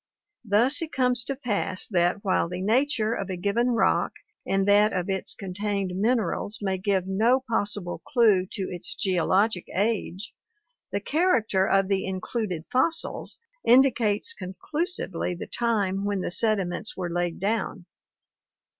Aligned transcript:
Thus 0.43 0.81
it 0.81 0.91
comes 0.91 1.23
to 1.25 1.35
pass 1.35 1.87
that 1.87 2.23
while 2.23 2.49
the 2.49 2.59
nature 2.63 3.13
of 3.13 3.29
a 3.29 3.35
given 3.37 3.67
rock 3.69 4.13
and 4.47 4.67
that 4.67 4.93
of 4.93 5.11
its 5.11 5.35
contained 5.35 5.91
minerals 5.95 6.57
may 6.59 6.79
give 6.79 7.05
no 7.05 7.43
possible 7.47 7.99
clue 8.07 8.47
to 8.53 8.63
its 8.63 8.95
geologic 8.95 9.67
age, 9.75 10.33
the 10.91 11.01
character 11.01 11.67
of 11.67 11.87
the 11.87 12.03
included 12.07 12.65
fossils 12.71 13.37
indicates 13.63 14.33
conclusively 14.33 15.35
the 15.35 15.45
time 15.45 16.03
when 16.03 16.21
the 16.21 16.31
sediments 16.31 16.97
were 16.97 17.07
laid 17.11 17.39
down. 17.39 17.85